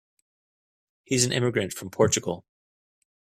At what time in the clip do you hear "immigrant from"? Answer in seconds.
1.31-1.91